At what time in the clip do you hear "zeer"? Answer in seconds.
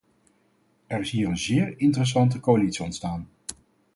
1.37-1.79